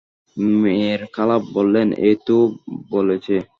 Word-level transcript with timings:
মেয়ের 0.61 1.01
খালা 1.15 1.37
বললেন, 1.55 1.87
এই 2.07 2.15
তো 2.27 2.37
বলেছে। 2.91 3.35